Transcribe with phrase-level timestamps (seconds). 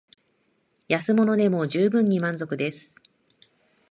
[0.87, 2.95] 安物でも充分に満足です